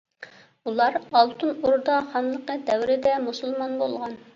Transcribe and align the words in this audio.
ئۇلار 0.71 0.97
ئالتۇن 1.21 1.53
ئوردا 1.59 2.01
خانلىقى 2.11 2.59
دەۋرىدە 2.73 3.17
مۇسۇلمان 3.31 3.83
بولغان. 3.85 4.25